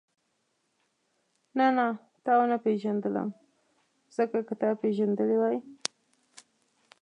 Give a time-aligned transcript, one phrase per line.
[1.57, 1.87] نه نه
[2.23, 3.29] تا ونه پېژندلم
[4.17, 5.57] ځکه که تا پېژندلې وای.